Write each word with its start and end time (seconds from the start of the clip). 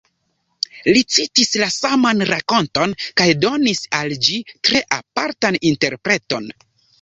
Li 0.93 1.01
citis 1.15 1.51
la 1.63 1.67
saman 1.73 2.23
rakonton 2.29 2.95
kaj 3.21 3.27
donis 3.45 3.83
al 3.99 4.17
ĝi 4.29 4.41
tre 4.71 4.83
apartan 4.99 5.61
interpreton. 5.75 6.51